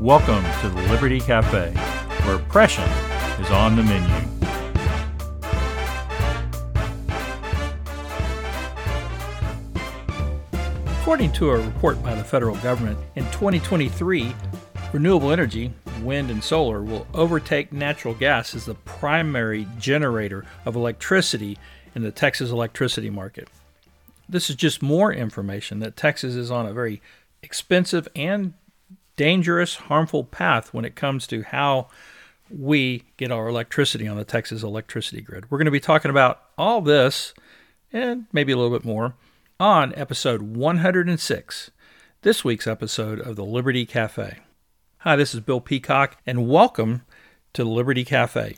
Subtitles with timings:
[0.00, 1.72] Welcome to the Liberty Cafe,
[2.24, 2.84] where oppression
[3.40, 4.14] is on the menu.
[11.00, 14.32] According to a report by the federal government, in 2023,
[14.92, 15.72] renewable energy,
[16.02, 21.58] wind and solar, will overtake natural gas as the primary generator of electricity
[21.96, 23.48] in the Texas electricity market.
[24.28, 27.02] This is just more information that Texas is on a very
[27.42, 28.54] expensive and
[29.18, 31.88] dangerous, harmful path when it comes to how
[32.48, 35.50] we get our electricity on the Texas electricity grid.
[35.50, 37.34] We're going to be talking about all this
[37.92, 39.14] and maybe a little bit more
[39.58, 41.70] on episode 106,
[42.22, 44.38] this week's episode of the Liberty Cafe.
[44.98, 47.02] Hi, this is Bill Peacock, and welcome
[47.54, 48.56] to the Liberty Cafe.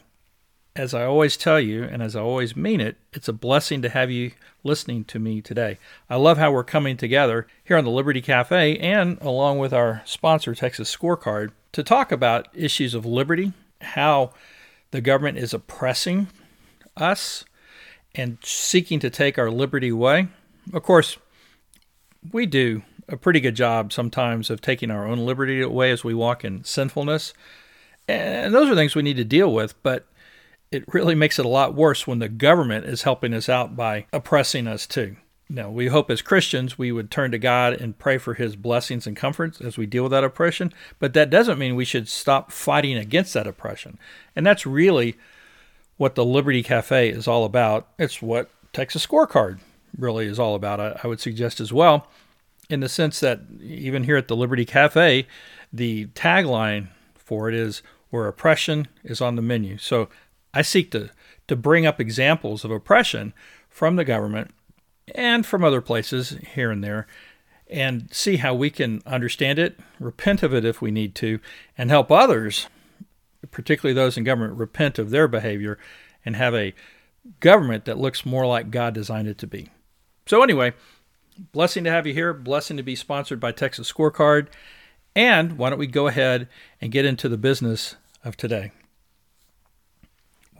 [0.77, 3.89] As I always tell you, and as I always mean it, it's a blessing to
[3.89, 5.79] have you listening to me today.
[6.09, 10.03] I love how we're coming together here on the Liberty Cafe and along with our
[10.05, 14.33] sponsor, Texas Scorecard, to talk about issues of liberty, how
[14.93, 16.29] the government is oppressing
[16.97, 17.45] us
[18.15, 20.29] and seeking to take our liberty away.
[20.73, 21.17] Of course,
[22.33, 26.15] we do a pretty good job sometimes of taking our own liberty away as we
[26.15, 27.35] walk in sinfulness.
[28.07, 30.07] And those are things we need to deal with, but
[30.71, 34.07] it really makes it a lot worse when the government is helping us out by
[34.13, 35.17] oppressing us too.
[35.49, 39.05] Now, we hope as Christians we would turn to God and pray for his blessings
[39.05, 42.53] and comforts as we deal with that oppression, but that doesn't mean we should stop
[42.53, 43.99] fighting against that oppression.
[44.37, 45.17] And that's really
[45.97, 47.89] what the Liberty Cafe is all about.
[47.99, 49.59] It's what Texas Scorecard
[49.99, 52.07] really is all about, I, would suggest as well,
[52.69, 55.27] in the sense that even here at the Liberty Cafe,
[55.73, 59.79] the tagline for it is where oppression is on the menu.
[59.79, 60.09] So
[60.53, 61.11] I seek to,
[61.49, 63.33] to bring up examples of oppression
[63.69, 64.51] from the government
[65.15, 67.07] and from other places here and there
[67.69, 71.39] and see how we can understand it, repent of it if we need to,
[71.79, 72.67] and help others,
[73.51, 75.79] particularly those in government, repent of their behavior
[76.25, 76.75] and have a
[77.39, 79.69] government that looks more like God designed it to be.
[80.27, 80.73] So, anyway,
[81.53, 84.49] blessing to have you here, blessing to be sponsored by Texas Scorecard.
[85.15, 86.49] And why don't we go ahead
[86.81, 88.73] and get into the business of today?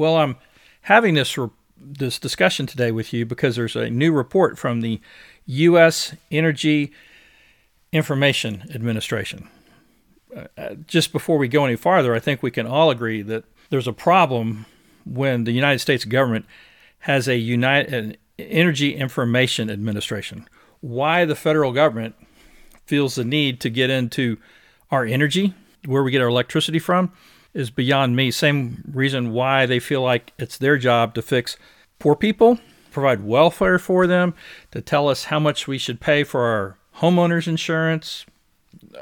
[0.01, 0.39] Well, I'm
[0.81, 4.99] having this re- this discussion today with you because there's a new report from the
[5.45, 6.15] U.S.
[6.31, 6.91] Energy
[7.93, 9.51] Information Administration.
[10.35, 13.87] Uh, just before we go any farther, I think we can all agree that there's
[13.87, 14.65] a problem
[15.05, 16.47] when the United States government
[17.01, 20.49] has a United an Energy Information Administration.
[20.81, 22.15] Why the federal government
[22.87, 24.39] feels the need to get into
[24.91, 25.53] our energy,
[25.85, 27.13] where we get our electricity from,
[27.55, 28.31] is beyond me.
[28.31, 31.57] Same reason why they feel like it's their job to fix
[31.99, 32.59] poor people,
[32.91, 34.35] provide welfare for them,
[34.71, 38.27] to tell us how much we should pay for our homeowners insurance,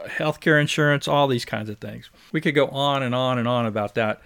[0.07, 2.11] healthcare insurance, all these kinds of things.
[2.33, 4.21] We could go on and on and on about that.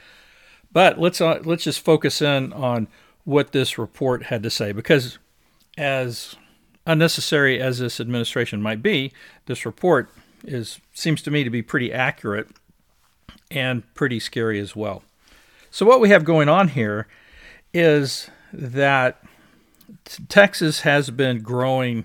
[0.72, 2.88] But let's uh, let's just focus in on
[3.24, 5.18] what this report had to say because
[5.76, 6.34] as
[6.86, 9.12] unnecessary as this administration might be,
[9.46, 10.10] this report
[10.44, 12.48] is seems to me to be pretty accurate
[13.50, 15.02] and pretty scary as well.
[15.70, 17.06] So, what we have going on here
[17.72, 19.22] is that
[20.28, 22.04] Texas has been growing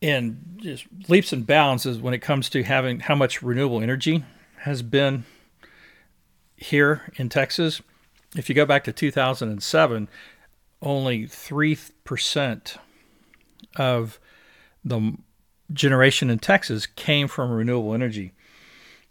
[0.00, 4.24] in just leaps and bounds when it comes to having how much renewable energy
[4.58, 5.24] has been
[6.56, 7.80] here in Texas.
[8.36, 10.08] If you go back to 2007,
[10.82, 12.76] only 3%
[13.76, 14.20] of
[14.84, 15.16] the
[15.72, 18.32] generation in Texas came from renewable energy.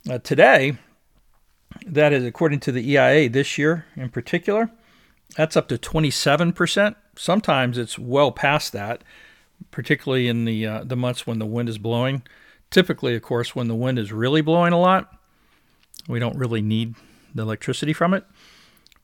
[0.08, 0.78] Uh, today,
[1.86, 4.70] that is according to the EIA this year in particular,
[5.36, 6.96] that's up to 27%.
[7.16, 9.04] Sometimes it's well past that,
[9.72, 12.22] particularly in the uh, the months when the wind is blowing.
[12.70, 15.18] Typically, of course, when the wind is really blowing a lot,
[16.08, 16.96] we don't really need
[17.34, 18.26] the electricity from it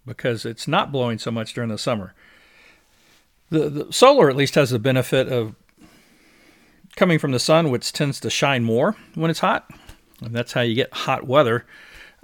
[0.05, 2.13] because it's not blowing so much during the summer.
[3.49, 5.55] The, the solar at least has the benefit of
[6.95, 9.69] coming from the sun, which tends to shine more when it's hot.
[10.21, 11.65] And that's how you get hot weather,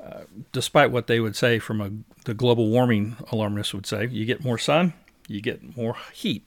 [0.02, 0.22] uh,
[0.52, 1.92] despite what they would say from a,
[2.26, 4.08] the global warming alarmists would say.
[4.08, 4.94] You get more sun,
[5.28, 6.46] you get more heat.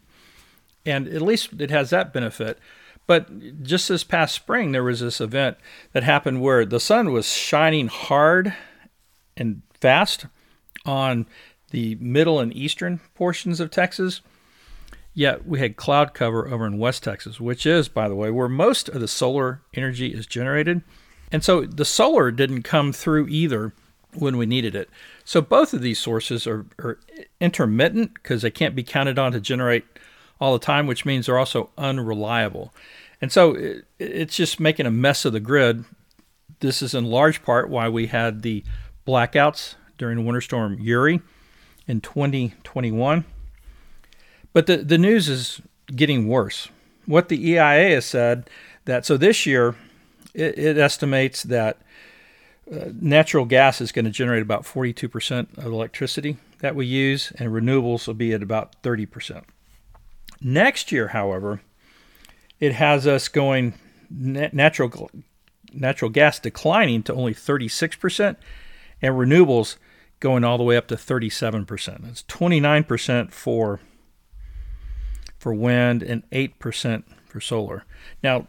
[0.87, 2.58] And at least it has that benefit.
[3.06, 5.56] But just this past spring, there was this event
[5.93, 8.55] that happened where the sun was shining hard
[9.37, 10.26] and fast
[10.87, 11.26] on
[11.70, 14.20] the middle and eastern portions of Texas.
[15.12, 18.49] Yet we had cloud cover over in West Texas, which is, by the way, where
[18.49, 20.82] most of the solar energy is generated.
[21.32, 23.73] And so the solar didn't come through either
[24.15, 24.91] when we needed it.
[25.25, 26.99] So both of these sources are, are
[27.41, 29.85] intermittent because they can't be counted on to generate
[30.41, 32.75] all the time, which means they're also unreliable.
[33.21, 35.85] And so it, it's just making a mess of the grid
[36.61, 38.62] this is in large part why we had the
[39.06, 41.21] blackouts during Winter Storm Uri
[41.87, 43.25] in 2021.
[44.53, 45.61] But the, the news is
[45.94, 46.69] getting worse.
[47.06, 48.49] What the EIA has said
[48.85, 49.75] that so this year
[50.35, 51.79] it, it estimates that
[52.71, 57.50] uh, natural gas is going to generate about 42% of electricity that we use, and
[57.50, 59.44] renewables will be at about 30%.
[60.41, 61.61] Next year, however,
[62.61, 63.75] it has us going
[64.11, 65.11] natural
[65.73, 68.37] natural gas declining to only 36%,
[69.00, 69.77] and renewables
[70.19, 72.09] going all the way up to 37%.
[72.09, 73.81] It's 29% for
[75.38, 77.85] for wind and 8% for solar.
[78.23, 78.44] Now,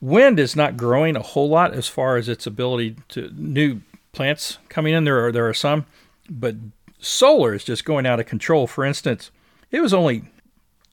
[0.00, 3.80] wind is not growing a whole lot as far as its ability to new
[4.12, 5.04] plants coming in.
[5.04, 5.86] There are there are some,
[6.28, 6.56] but
[6.98, 8.66] solar is just going out of control.
[8.66, 9.30] For instance,
[9.70, 10.24] it was only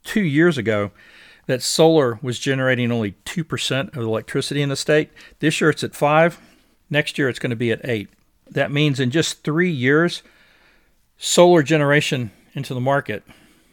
[0.03, 0.91] two years ago
[1.47, 5.09] that solar was generating only 2% of electricity in the state.
[5.39, 6.39] This year it's at 5.
[6.89, 8.09] Next year it's going to be at 8.
[8.49, 10.23] That means in just 3 years
[11.17, 13.23] solar generation into the market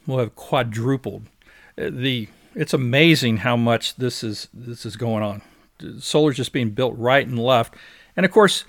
[0.07, 1.23] will have quadrupled.
[1.77, 5.41] Uh, the it's amazing how much this is this is going on.
[5.99, 7.75] Solar's just being built right and left.
[8.15, 8.65] And of course,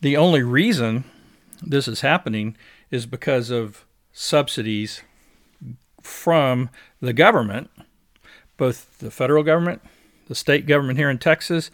[0.00, 1.04] the only reason
[1.60, 2.56] this is happening
[2.90, 5.02] is because of subsidies
[6.00, 6.70] from
[7.00, 7.68] the government
[8.56, 9.82] both the federal government,
[10.28, 11.70] the state government here in Texas,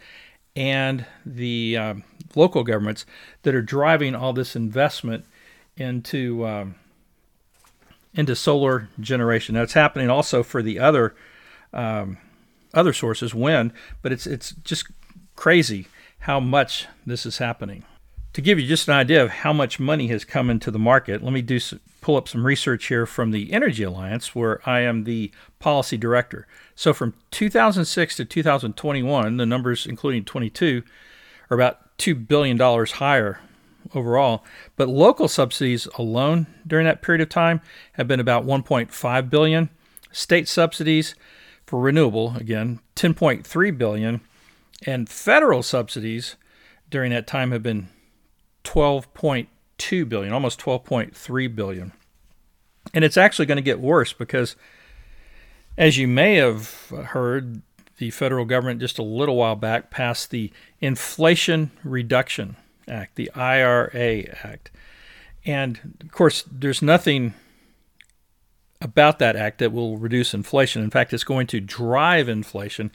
[0.55, 2.03] and the um,
[2.35, 3.05] local governments
[3.43, 5.25] that are driving all this investment
[5.77, 6.75] into um,
[8.13, 9.55] into solar generation.
[9.55, 11.15] Now it's happening also for the other
[11.73, 12.17] um,
[12.73, 14.87] other sources, wind, but it's it's just
[15.35, 15.87] crazy
[16.19, 17.83] how much this is happening.
[18.33, 21.23] To give you just an idea of how much money has come into the market,
[21.23, 21.59] let me do
[22.01, 26.47] pull up some research here from the Energy Alliance, where I am the policy director.
[26.75, 30.83] So from 2006 to 2021, the numbers, including 22,
[31.49, 33.39] are about $2 billion higher
[33.93, 34.43] overall.
[34.75, 37.61] But local subsidies alone during that period of time
[37.93, 39.69] have been about 1.5 billion.
[40.11, 41.15] State subsidies
[41.65, 44.21] for renewable, again, 10.3 billion.
[44.85, 46.35] And federal subsidies
[46.89, 47.89] during that time have been
[48.63, 51.93] 12.2 billion, almost 12.3 billion.
[52.93, 54.55] And it's actually going to get worse because
[55.77, 57.61] as you may have heard,
[57.97, 60.51] the federal government just a little while back passed the
[60.81, 62.55] Inflation Reduction
[62.87, 64.71] Act, the IRA Act.
[65.45, 67.33] And of course, there's nothing
[68.83, 70.83] about that act that will reduce inflation.
[70.83, 72.91] In fact, it's going to drive inflation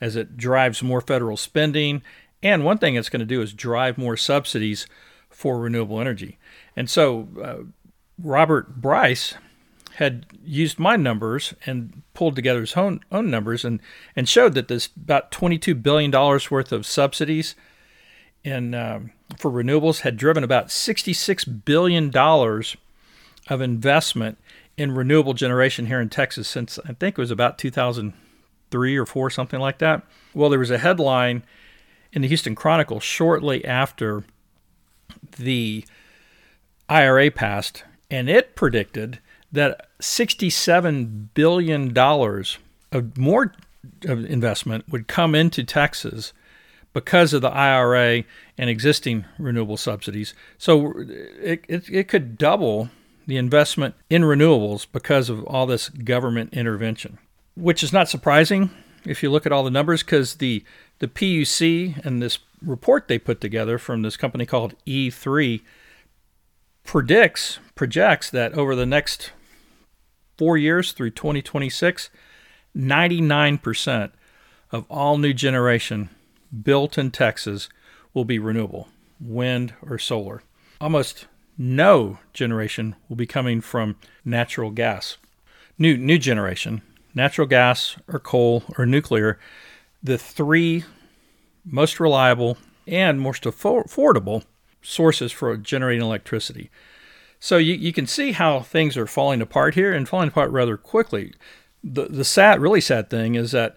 [0.00, 2.02] as it drives more federal spending.
[2.42, 4.86] And one thing it's going to do is drive more subsidies
[5.30, 6.38] for renewable energy.
[6.76, 7.56] And so uh,
[8.22, 9.34] Robert Bryce
[9.94, 13.80] had used my numbers and pulled together his own, own numbers and,
[14.14, 17.54] and showed that there's about $22 billion worth of subsidies
[18.44, 24.38] in, um, for renewables had driven about $66 billion of investment
[24.78, 29.30] in renewable generation here in Texas since I think it was about 2003 or 4,
[29.30, 30.02] something like that.
[30.32, 31.42] Well, there was a headline
[32.12, 34.24] in the Houston Chronicle shortly after
[35.36, 35.84] the
[36.88, 39.18] IRA passed, and it predicted
[39.50, 43.52] that $67 billion of more
[44.02, 46.32] investment would come into Texas
[46.92, 48.24] because of the IRA
[48.56, 50.34] and existing renewable subsidies.
[50.56, 52.90] So it, it, it, could double
[53.28, 57.18] the investment in renewables because of all this government intervention,
[57.54, 58.70] which is not surprising
[59.04, 60.64] if you look at all the numbers because the,
[60.98, 65.60] the PUC and this report they put together from this company called E3
[66.84, 69.32] predicts, projects that over the next
[70.38, 72.08] four years through 2026,
[72.74, 74.12] 99%
[74.72, 76.08] of all new generation
[76.62, 77.68] built in Texas
[78.14, 78.88] will be renewable,
[79.20, 80.42] wind or solar.
[80.80, 81.26] Almost
[81.58, 85.18] no generation will be coming from natural gas.
[85.76, 86.82] New new generation,
[87.14, 89.38] natural gas or coal or nuclear,
[90.02, 90.84] the three
[91.64, 94.44] most reliable, and most affordable
[94.80, 96.70] sources for generating electricity.
[97.40, 100.76] So you, you can see how things are falling apart here and falling apart rather
[100.76, 101.34] quickly.
[101.84, 103.76] The, the sad, really sad thing is that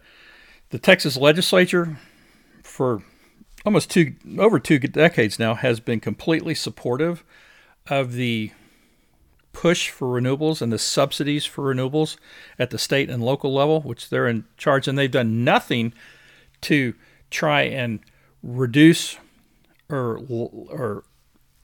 [0.70, 2.00] the Texas legislature,
[2.64, 3.04] for
[3.66, 7.24] almost two, over two decades now, has been completely supportive
[7.88, 8.52] of the
[9.54, 12.18] push for renewables and the subsidies for renewables
[12.58, 15.94] at the state and local level, which they're in charge, and they've done nothing
[16.62, 16.94] to
[17.30, 18.00] try and
[18.44, 19.18] reduce
[19.90, 21.04] or or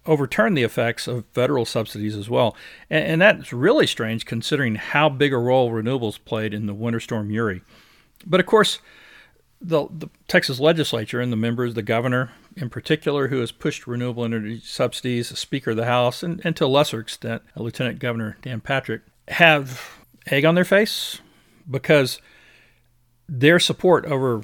[0.05, 2.55] overturn the effects of federal subsidies as well.
[2.89, 7.01] And, and, that's really strange considering how big a role renewables played in the winter
[7.01, 7.61] storm Uri.
[8.25, 8.79] But of course,
[9.61, 14.25] the, the Texas legislature and the members, the governor in particular, who has pushed renewable
[14.25, 17.99] energy subsidies, the Speaker of the House, and, and to a lesser extent, uh, Lieutenant
[17.99, 19.97] Governor Dan Patrick, have
[20.27, 21.21] egg on their face
[21.69, 22.21] because
[23.27, 24.41] their support over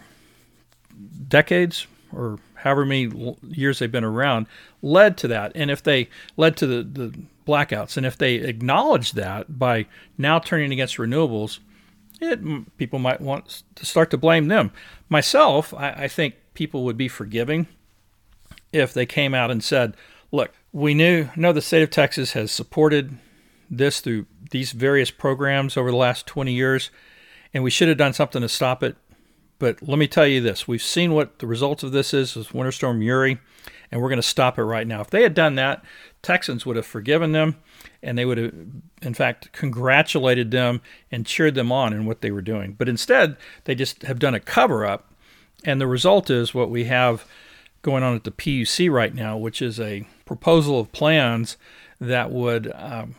[1.28, 4.48] decades or however many years they've been around
[4.82, 5.52] led to that.
[5.56, 10.40] And if they led to the, the blackouts, and if they acknowledge that by now
[10.40, 11.60] turning against renewables,
[12.24, 14.72] it, people might want to start to blame them.
[15.10, 17.68] Myself, I, I think people would be forgiving
[18.72, 19.96] if they came out and said,
[20.32, 23.18] look, we knew know the state of Texas has supported
[23.70, 26.90] this through these various programs over the last 20 years,
[27.54, 28.96] and we should have done something to stop it.
[29.60, 32.54] But let me tell you this: we've seen what the results of this is with
[32.54, 33.40] Winter Storm Uri,
[33.92, 35.02] and we're going to stop it right now.
[35.02, 35.84] If they had done that,
[36.24, 37.58] Texans would have forgiven them,
[38.02, 38.54] and they would have,
[39.02, 42.74] in fact, congratulated them and cheered them on in what they were doing.
[42.74, 45.14] But instead, they just have done a cover up,
[45.64, 47.26] and the result is what we have
[47.84, 51.58] going on at the PUC right now, which is a proposal of plans
[52.00, 53.16] that would um,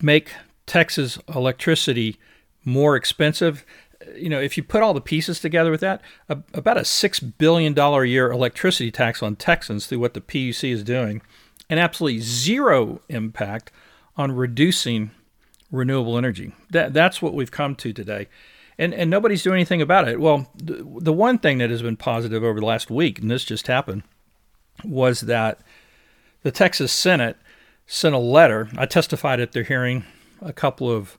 [0.00, 0.32] make
[0.66, 2.16] Texas electricity
[2.64, 3.66] more expensive.
[4.16, 7.20] You know, if you put all the pieces together with that, a, about a six
[7.20, 11.20] billion dollar a year electricity tax on Texans through what the PUC is doing,
[11.70, 13.72] and absolutely zero impact
[14.16, 15.12] on reducing
[15.72, 16.52] renewable energy.
[16.68, 18.28] That that's what we've come to today
[18.80, 20.18] and and nobody's doing anything about it.
[20.18, 23.44] Well, the, the one thing that has been positive over the last week, and this
[23.44, 24.02] just happened,
[24.82, 25.60] was that
[26.42, 27.36] the Texas Senate
[27.86, 28.70] sent a letter.
[28.78, 30.04] I testified at their hearing
[30.40, 31.18] a couple of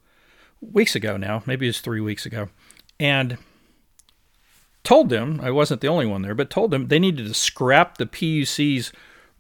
[0.59, 2.49] weeks ago now, maybe it's three weeks ago,
[2.99, 3.37] and
[4.83, 7.99] told them I wasn't the only one there, but told them they needed to scrap
[7.99, 8.91] the PUC's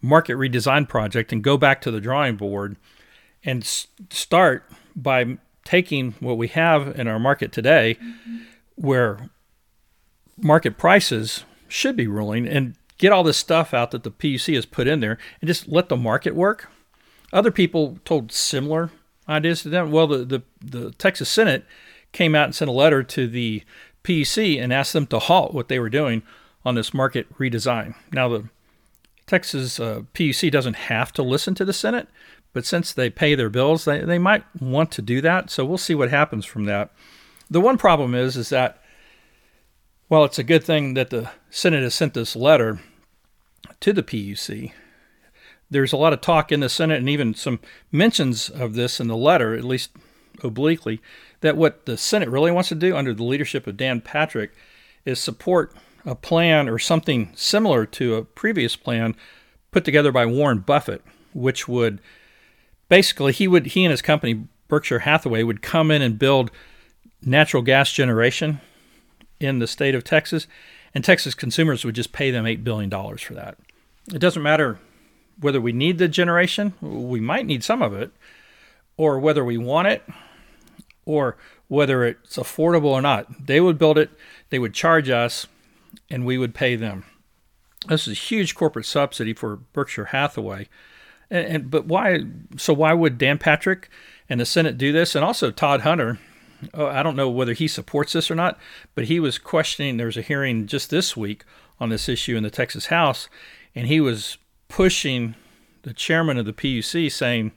[0.01, 2.75] market redesign project and go back to the drawing board
[3.43, 3.63] and
[4.09, 4.63] start
[4.95, 8.37] by taking what we have in our market today, mm-hmm.
[8.75, 9.29] where
[10.37, 14.65] market prices should be ruling, and get all this stuff out that the PUC has
[14.65, 16.69] put in there and just let the market work.
[17.33, 18.91] Other people told similar
[19.27, 19.91] ideas to them.
[19.91, 21.65] Well, the, the, the Texas Senate
[22.11, 23.63] came out and sent a letter to the
[24.03, 26.23] PUC and asked them to halt what they were doing
[26.65, 27.95] on this market redesign.
[28.11, 28.49] Now, the
[29.31, 32.09] Texas uh, PUC doesn't have to listen to the Senate,
[32.51, 35.49] but since they pay their bills, they, they might want to do that.
[35.49, 36.91] So we'll see what happens from that.
[37.49, 38.83] The one problem is is that
[40.09, 42.81] well, it's a good thing that the Senate has sent this letter
[43.79, 44.73] to the PUC.
[45.69, 49.07] There's a lot of talk in the Senate and even some mentions of this in
[49.07, 49.91] the letter, at least
[50.43, 51.01] obliquely,
[51.39, 54.51] that what the Senate really wants to do under the leadership of Dan Patrick
[55.05, 55.73] is support
[56.05, 59.15] a plan or something similar to a previous plan
[59.71, 61.03] put together by Warren Buffett,
[61.33, 61.99] which would
[62.89, 66.51] basically he would he and his company Berkshire Hathaway would come in and build
[67.23, 68.61] natural gas generation
[69.39, 70.47] in the state of Texas,
[70.93, 73.57] and Texas consumers would just pay them eight billion dollars for that.
[74.13, 74.79] It doesn't matter
[75.39, 78.11] whether we need the generation, we might need some of it,
[78.97, 80.03] or whether we want it,
[81.05, 83.47] or whether it's affordable or not.
[83.47, 84.11] They would build it,
[84.49, 85.47] they would charge us,
[86.09, 87.05] and we would pay them.
[87.87, 90.67] This is a huge corporate subsidy for Berkshire Hathaway
[91.31, 92.25] and, and, but why?
[92.57, 93.89] So why would Dan Patrick
[94.29, 95.15] and the Senate do this?
[95.15, 96.19] And also Todd Hunter.
[96.75, 98.59] Oh, I don't know whether he supports this or not,
[98.93, 99.97] but he was questioning.
[99.97, 101.43] There was a hearing just this week
[101.79, 103.29] on this issue in the Texas House,
[103.73, 105.33] and he was pushing
[105.81, 107.51] the chairman of the PUC, saying,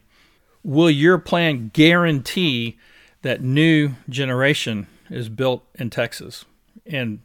[0.63, 2.79] "Will your plan guarantee
[3.21, 6.47] that new generation is built in Texas?"
[6.87, 7.19] And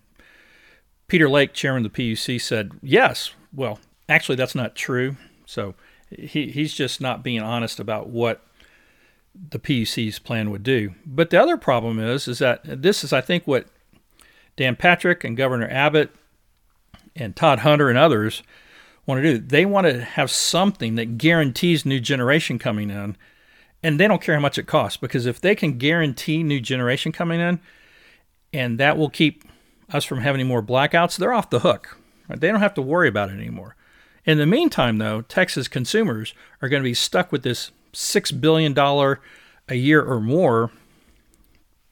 [1.10, 5.18] Peter Lake, chairman of the PUC, said, "Yes." Well, actually, that's not true.
[5.46, 5.76] So
[6.10, 8.42] he, he's just not being honest about what
[9.50, 10.94] the PUC's plan would do.
[11.06, 13.68] But the other problem is is that this is I think what
[14.56, 16.12] Dan Patrick and Governor Abbott
[17.16, 18.44] and Todd Hunter and others
[19.06, 19.38] want to do.
[19.40, 23.18] They want to have something that guarantees new generation coming in,
[23.82, 27.12] and they don't care how much it costs because if they can guarantee new generation
[27.12, 27.60] coming in,
[28.54, 29.44] and that will keep
[29.92, 31.98] us from having any more blackouts, they're off the hook.
[32.28, 32.40] Right?
[32.40, 33.76] They don't have to worry about it anymore.
[34.26, 38.78] In the meantime, though, Texas consumers are going to be stuck with this $6 billion
[38.78, 40.72] a year or more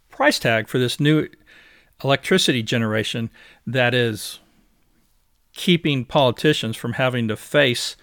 [0.09, 1.27] price tag for this new
[2.03, 3.29] electricity generation
[3.65, 4.39] that is
[5.53, 7.95] keeping politicians from having to face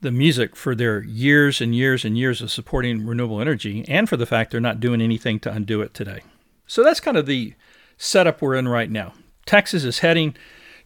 [0.00, 4.16] the music for their years and years and years of supporting renewable energy and for
[4.16, 6.20] the fact they're not doing anything to undo it today.
[6.66, 7.54] So that's kind of the
[7.96, 9.14] setup we're in right now.
[9.46, 10.34] Texas is heading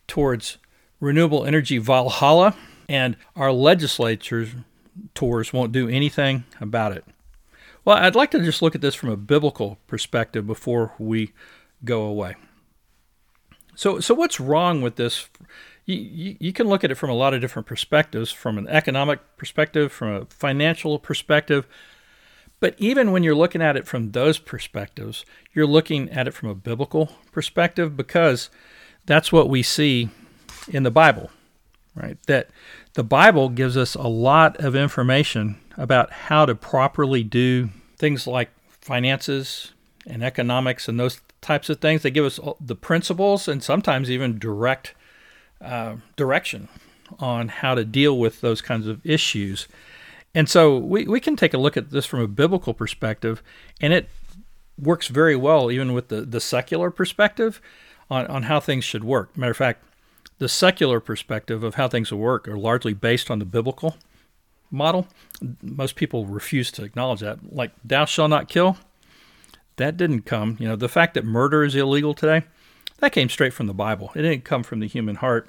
[0.07, 0.59] towards
[1.01, 2.57] renewable energy Valhalla,
[2.89, 4.51] and our legislatures
[5.15, 7.05] tours won't do anything about it.
[7.85, 11.33] Well, I'd like to just look at this from a biblical perspective before we
[11.85, 12.37] go away.
[13.75, 15.29] So, so what's wrong with this?
[15.87, 18.67] You, you, you can look at it from a lot of different perspectives from an
[18.69, 21.67] economic perspective, from a financial perspective.
[22.61, 26.49] But even when you're looking at it from those perspectives, you're looking at it from
[26.49, 28.51] a biblical perspective because
[29.07, 30.09] that's what we see
[30.69, 31.31] in the Bible,
[31.95, 32.19] right?
[32.27, 32.51] That
[32.95, 38.51] the Bible gives us a lot of information about how to properly do things like
[38.81, 39.73] finances
[40.07, 42.03] and economics and those types of things.
[42.03, 44.95] They give us the principles and sometimes even direct
[45.61, 46.69] uh, direction
[47.19, 49.69] on how to deal with those kinds of issues.
[50.35, 53.43] And so we, we can take a look at this from a biblical perspective,
[53.81, 54.09] and it
[54.79, 57.61] works very well even with the, the secular perspective
[58.11, 59.37] on, on how things should work.
[59.37, 59.85] Matter of fact,
[60.39, 63.97] the secular perspective of how things will work are largely based on the biblical
[64.71, 65.09] model.
[65.63, 67.53] Most people refuse to acknowledge that.
[67.53, 68.77] Like, thou shalt not kill,
[69.77, 70.57] that didn't come.
[70.61, 72.43] You know, the fact that murder is illegal today,
[72.99, 74.13] that came straight from the Bible.
[74.15, 75.49] It didn't come from the human heart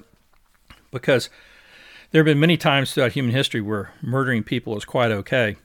[0.90, 1.30] because
[2.10, 5.56] there have been many times throughout human history where murdering people is quite okay.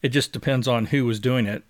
[0.00, 1.64] It just depends on who was doing it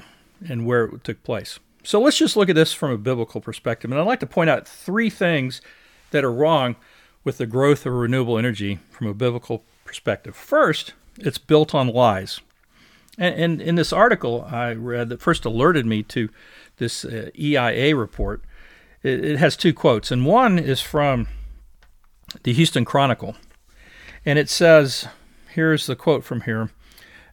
[0.48, 1.58] and where it took place.
[1.84, 3.90] So let's just look at this from a biblical perspective.
[3.90, 5.60] And I'd like to point out three things
[6.12, 6.76] that are wrong
[7.24, 10.36] with the growth of renewable energy from a biblical perspective.
[10.36, 12.40] First, it's built on lies.
[13.18, 16.30] And, in this article I read that first alerted me to
[16.78, 18.42] this uh, EIA report,
[19.02, 20.10] it has two quotes.
[20.10, 21.26] And one is from
[22.44, 23.36] the Houston Chronicle.
[24.24, 25.08] And it says,
[25.50, 26.70] here's the quote from here.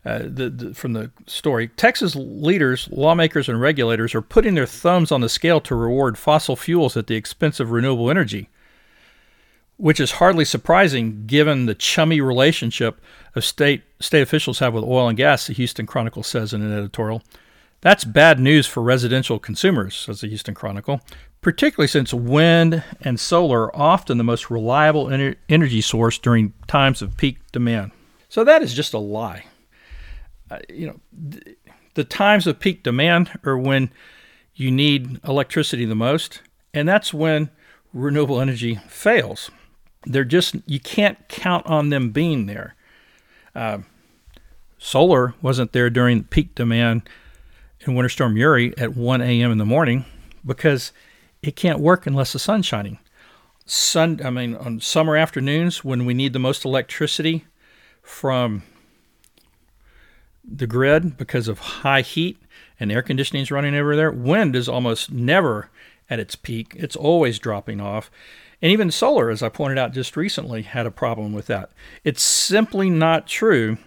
[0.06, 5.12] Uh, the, the, from the story, Texas leaders, lawmakers, and regulators are putting their thumbs
[5.12, 8.50] on the scale to reward fossil fuels at the expense of renewable energy
[9.80, 13.00] which is hardly surprising given the chummy relationship
[13.34, 16.78] of state state officials have with oil and gas, the Houston Chronicle says in an
[16.78, 17.24] editorial.
[17.82, 21.02] That's bad news for residential consumers, says the Houston Chronicle,
[21.42, 27.02] particularly since wind and solar are often the most reliable ener- energy source during times
[27.02, 27.92] of peak demand.
[28.28, 29.46] So that is just a lie.
[30.52, 31.00] Uh, you know,
[31.32, 31.58] th-
[31.94, 33.92] the times of peak demand are when
[34.56, 36.42] you need electricity the most,
[36.74, 37.50] and that's when
[37.94, 39.50] renewable energy fails
[40.06, 42.76] they're just you can't count on them being there.
[43.56, 43.80] Uh,
[44.78, 47.08] solar wasn't there during peak demand
[47.82, 49.52] in Winter Storm Uri at 1 a.m.
[49.52, 50.06] in the morning
[50.46, 50.92] because
[51.42, 53.00] it can't work unless the sun's shining.
[53.66, 57.46] Sun, I mean, on summer afternoons when we need the most electricity
[58.02, 58.64] from
[60.44, 62.38] the grid because of high heat
[62.80, 65.70] and air conditioning is running over there, wind is almost never
[66.10, 66.74] at its peak.
[66.76, 68.10] It's always dropping off.
[68.62, 71.72] And even solar, as I pointed out just recently, had a problem with that.
[72.04, 73.78] It's simply not true.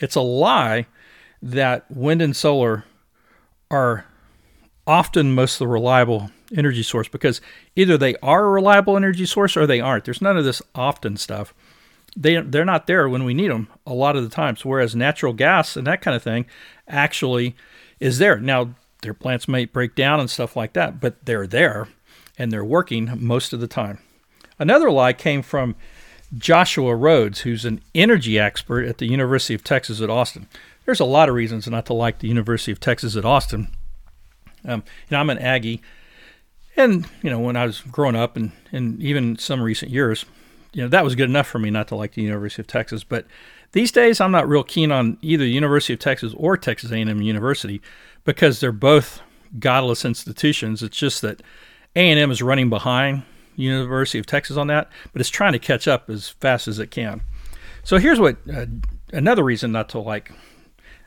[0.00, 0.86] It's a lie
[1.40, 2.84] that wind and solar
[3.70, 4.06] are
[4.86, 7.40] often most the reliable energy source because
[7.74, 10.04] either they are a reliable energy source or they aren't.
[10.04, 11.54] There's none of this often stuff.
[12.16, 14.64] They they're not there when we need them a lot of the times.
[14.64, 16.46] Whereas natural gas and that kind of thing
[16.86, 17.56] actually
[17.98, 18.38] is there.
[18.38, 21.88] Now their plants may break down and stuff like that, but they're there
[22.38, 23.98] and they're working most of the time.
[24.58, 25.74] Another lie came from
[26.36, 30.48] Joshua Rhodes, who's an energy expert at the University of Texas at Austin.
[30.84, 33.68] There's a lot of reasons not to like the University of Texas at Austin.
[34.64, 35.82] Um, know, I'm an Aggie,
[36.76, 40.24] and you know, when I was growing up, and and even some recent years,
[40.72, 43.04] you know, that was good enough for me not to like the University of Texas.
[43.04, 43.26] But
[43.72, 47.22] these days, I'm not real keen on either the University of Texas or Texas A&M
[47.22, 47.82] University
[48.24, 49.20] because they're both
[49.58, 50.82] godless institutions.
[50.82, 51.42] It's just that
[51.96, 53.22] a&M is running behind
[53.56, 56.90] University of Texas on that, but it's trying to catch up as fast as it
[56.90, 57.20] can.
[57.84, 58.66] So here's what uh,
[59.12, 60.32] another reason not to like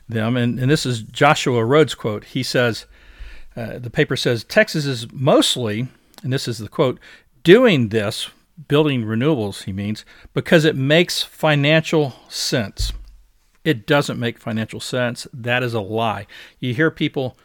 [0.08, 2.24] them, and, and this is Joshua Rhodes' quote.
[2.24, 2.86] He says,
[3.56, 5.88] uh, the paper says, Texas is mostly,
[6.22, 6.98] and this is the quote,
[7.42, 8.30] doing this,
[8.68, 12.92] building renewables, he means, because it makes financial sense.
[13.64, 15.26] It doesn't make financial sense.
[15.32, 16.26] That is a lie.
[16.58, 17.36] You hear people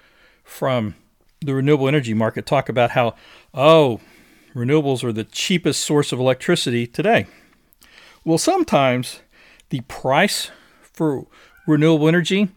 [0.43, 0.95] from
[1.41, 3.15] the renewable energy market talk about how,
[3.53, 3.99] oh,
[4.55, 7.27] renewables are the cheapest source of electricity today.
[8.23, 9.19] Well, sometimes
[9.69, 11.27] the price for
[11.67, 12.49] renewable energy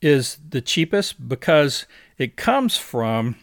[0.00, 1.86] is the cheapest because
[2.18, 3.36] it comes from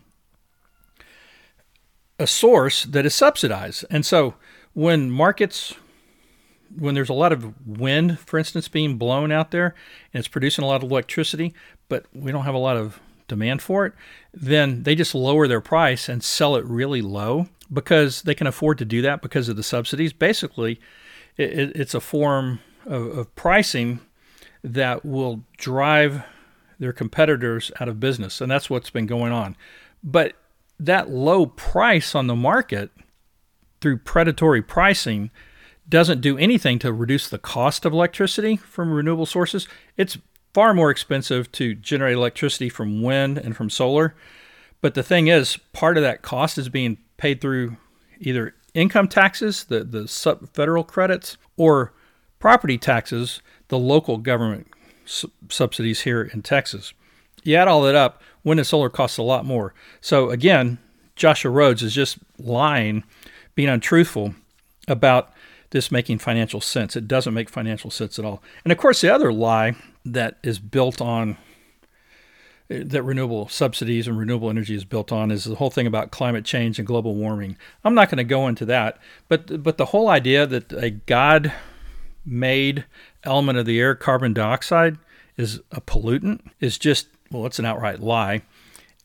[2.17, 3.85] a source that is subsidized.
[3.89, 4.35] And so
[4.73, 5.73] when markets
[6.77, 9.73] when there's a lot of wind, for instance, being blown out there
[10.13, 11.53] and it's producing a lot of electricity,
[11.87, 13.93] but we don't have a lot of demand for it,
[14.33, 18.77] then they just lower their price and sell it really low because they can afford
[18.77, 20.13] to do that because of the subsidies.
[20.13, 20.79] Basically,
[21.37, 23.99] it, it's a form of, of pricing
[24.63, 26.23] that will drive
[26.79, 29.55] their competitors out of business, and that's what's been going on.
[30.03, 30.33] But
[30.79, 32.89] that low price on the market
[33.81, 35.29] through predatory pricing
[35.87, 39.67] doesn't do anything to reduce the cost of electricity from renewable sources.
[39.97, 40.17] It's
[40.53, 44.15] far more expensive to generate electricity from wind and from solar.
[44.81, 47.77] But the thing is, part of that cost is being paid through
[48.19, 50.07] either income taxes, the, the
[50.53, 51.93] federal credits, or
[52.39, 54.67] property taxes, the local government
[55.05, 56.93] su- subsidies here in Texas.
[57.43, 59.73] You add all that up, wind and solar costs a lot more.
[60.01, 60.77] So again,
[61.15, 63.03] Joshua Rhodes is just lying,
[63.55, 64.35] being untruthful
[64.87, 65.31] about
[65.71, 66.95] this making financial sense.
[66.95, 68.41] It doesn't make financial sense at all.
[68.63, 71.37] And of course, the other lie that is built on
[72.71, 76.11] uh, that renewable subsidies and renewable energy is built on is the whole thing about
[76.11, 77.57] climate change and global warming.
[77.83, 81.53] I'm not going to go into that, but but the whole idea that a God
[82.25, 82.85] made
[83.23, 84.97] element of the air, carbon dioxide,
[85.37, 88.41] is a pollutant is just well, it's an outright lie,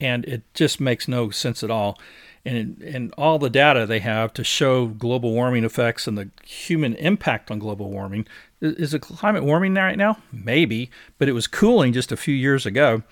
[0.01, 1.99] and it just makes no sense at all
[2.45, 6.95] and and all the data they have to show global warming effects and the human
[6.97, 8.27] impact on global warming.
[8.61, 10.19] Is it climate warming right now?
[10.33, 13.03] Maybe, but it was cooling just a few years ago,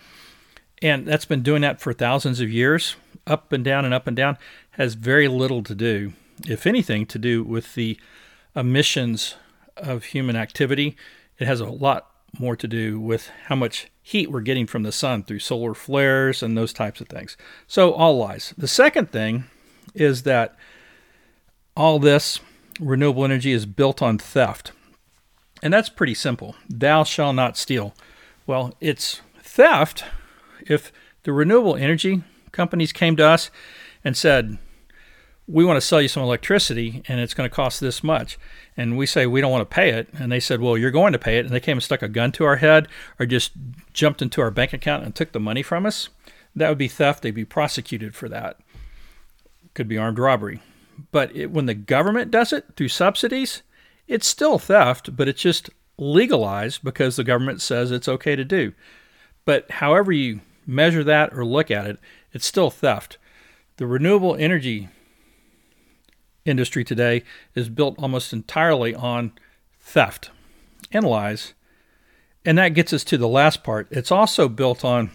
[0.80, 4.16] and that's been doing that for thousands of years, up and down and up and
[4.16, 4.36] down.
[4.72, 6.12] Has very little to do,
[6.46, 7.98] if anything, to do with the
[8.54, 9.36] emissions
[9.76, 10.96] of human activity.
[11.38, 14.92] It has a lot more to do with how much heat we're getting from the
[14.92, 17.36] sun through solar flares and those types of things.
[17.66, 18.54] So, all lies.
[18.56, 19.44] The second thing
[19.94, 20.56] is that
[21.76, 22.40] all this
[22.80, 24.72] renewable energy is built on theft.
[25.62, 26.56] And that's pretty simple.
[26.68, 27.94] Thou shalt not steal.
[28.46, 30.04] Well, it's theft
[30.66, 33.50] if the renewable energy companies came to us
[34.04, 34.58] and said,
[35.46, 38.38] we want to sell you some electricity and it's going to cost this much.
[38.76, 40.08] And we say, we don't want to pay it.
[40.14, 41.44] And they said, well, you're going to pay it.
[41.44, 43.52] And they came and stuck a gun to our head or just
[43.92, 46.08] jumped into our bank account and took the money from us.
[46.56, 47.22] That would be theft.
[47.22, 48.58] They'd be prosecuted for that.
[49.74, 50.60] Could be armed robbery.
[51.10, 53.62] But it, when the government does it through subsidies,
[54.08, 58.72] it's still theft, but it's just legalized because the government says it's okay to do.
[59.44, 61.98] But however you measure that or look at it,
[62.32, 63.18] it's still theft.
[63.76, 64.88] The renewable energy
[66.44, 67.22] industry today
[67.54, 69.32] is built almost entirely on
[69.80, 70.30] theft
[70.90, 71.54] and lies.
[72.44, 73.88] And that gets us to the last part.
[73.90, 75.10] It's also built on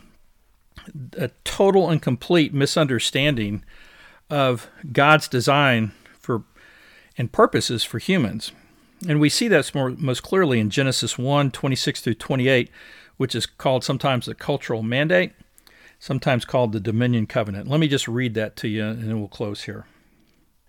[1.18, 3.64] a total and complete misunderstanding
[4.30, 6.44] of God's design for
[7.18, 8.52] and purposes for humans.
[9.08, 12.70] And we see that most clearly in Genesis 1 26 through 28,
[13.18, 15.34] which is called sometimes the cultural mandate,
[16.00, 17.68] sometimes called the dominion covenant.
[17.68, 19.86] Let me just read that to you and then we'll close here.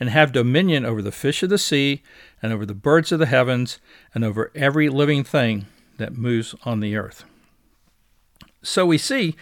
[0.00, 2.02] and have dominion over the fish of the sea,
[2.42, 3.78] and over the birds of the heavens,
[4.14, 5.66] and over every living thing
[5.98, 7.24] that moves on the earth.
[8.62, 9.36] So we see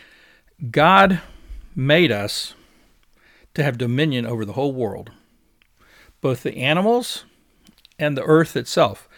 [0.71, 1.21] God
[1.75, 2.55] made us
[3.55, 5.11] to have dominion over the whole world,
[6.21, 7.25] both the animals
[7.99, 9.09] and the earth itself.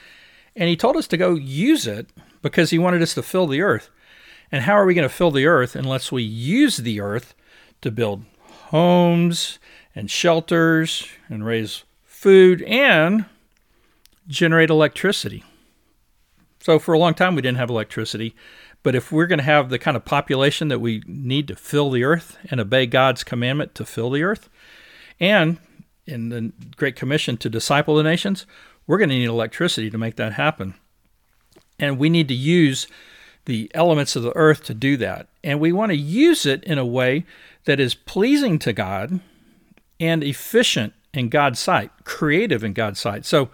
[0.57, 2.09] And He told us to go use it
[2.43, 3.91] because He wanted us to fill the earth.
[4.53, 7.35] And how are we going to fill the earth unless we use the earth
[7.81, 8.25] to build
[8.69, 9.59] homes
[9.95, 13.27] and shelters and raise food and
[14.27, 15.45] generate electricity.
[16.61, 18.35] So, for a long time, we didn't have electricity.
[18.83, 21.91] But if we're going to have the kind of population that we need to fill
[21.91, 24.49] the earth and obey God's commandment to fill the earth,
[25.19, 25.59] and
[26.07, 28.47] in the Great Commission to disciple the nations,
[28.87, 30.75] we're going to need electricity to make that happen.
[31.79, 32.87] And we need to use
[33.47, 35.29] the elements of the earth to do that.
[35.43, 37.25] And we want to use it in a way
[37.65, 39.21] that is pleasing to God
[40.05, 43.25] and efficient in God's sight, creative in God's sight.
[43.25, 43.51] So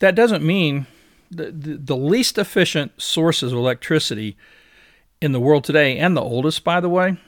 [0.00, 0.86] that doesn't mean
[1.30, 4.36] the, the, the, least efficient sources of electricity
[5.20, 7.18] in the world today, and the oldest, by the way,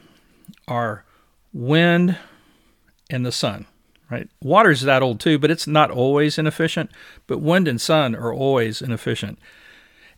[0.66, 1.05] are
[1.53, 2.16] wind
[3.11, 3.66] and the sun.
[4.11, 4.29] Right?
[4.42, 6.90] Water is that old too, but it's not always inefficient.
[7.27, 9.38] But wind and sun are always inefficient.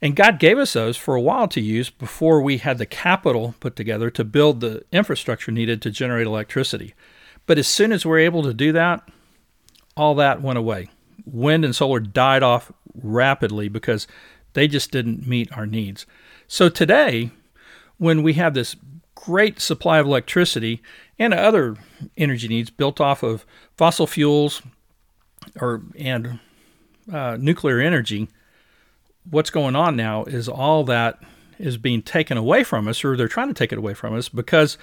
[0.00, 3.54] And God gave us those for a while to use before we had the capital
[3.60, 6.94] put together to build the infrastructure needed to generate electricity.
[7.46, 9.08] But as soon as we are able to do that,
[9.96, 10.88] all that went away.
[11.24, 14.06] Wind and solar died off rapidly because
[14.54, 16.06] they just didn't meet our needs.
[16.46, 17.30] So today,
[17.98, 18.76] when we have this
[19.14, 20.82] great supply of electricity
[21.18, 21.76] and other
[22.16, 24.62] energy needs built off of fossil fuels
[25.60, 26.40] or and
[27.12, 28.28] uh, nuclear energy,
[29.30, 31.22] what's going on now is all that
[31.58, 34.28] is being taken away from us, or they're trying to take it away from us
[34.28, 34.76] because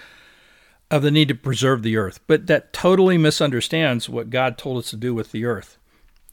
[0.91, 2.19] of the need to preserve the earth.
[2.27, 5.77] But that totally misunderstands what God told us to do with the earth.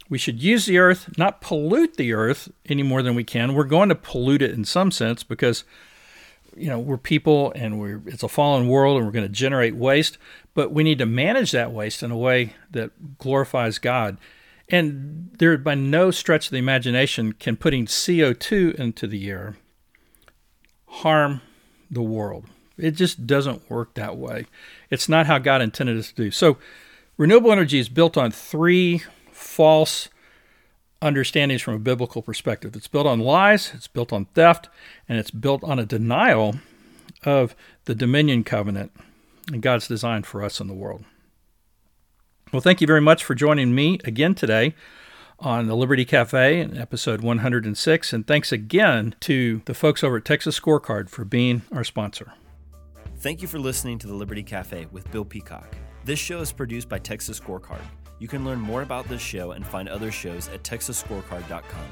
[0.08, 3.54] We should use the earth, not pollute the earth any more than we can.
[3.54, 5.64] We're going to pollute it in some sense because
[6.56, 9.74] you know we're people and we're it's a fallen world and we're going to generate
[9.74, 10.16] waste,
[10.54, 14.16] but we need to manage that waste in a way that glorifies God.
[14.68, 19.56] And there by no stretch of the imagination can putting CO2 into the air
[20.86, 21.42] harm
[21.90, 22.46] the world.
[22.78, 24.46] It just doesn't work that way.
[24.90, 26.30] It's not how God intended us to do.
[26.30, 26.58] So
[27.16, 30.08] renewable energy is built on three false
[31.00, 32.74] understandings from a biblical perspective.
[32.76, 34.68] It's built on lies, it's built on theft,
[35.08, 36.56] and it's built on a denial
[37.24, 38.92] of the dominion covenant
[39.52, 41.04] and God's design for us in the world.
[42.52, 44.74] Well, thank you very much for joining me again today
[45.38, 48.12] on the Liberty Cafe in episode 106.
[48.12, 52.32] And thanks again to the folks over at Texas Scorecard for being our sponsor.
[53.26, 55.74] Thank you for listening to the Liberty Cafe with Bill Peacock.
[56.04, 57.82] This show is produced by Texas Scorecard.
[58.20, 61.88] You can learn more about this show and find other shows at texasscorecard.com.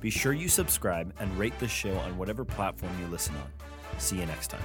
[0.00, 4.00] Be sure you subscribe and rate this show on whatever platform you listen on.
[4.00, 4.62] See you next time.